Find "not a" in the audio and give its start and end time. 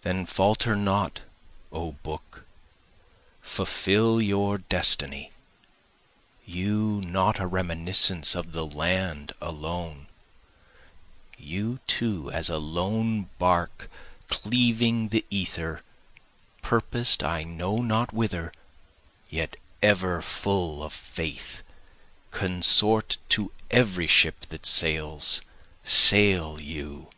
7.04-7.46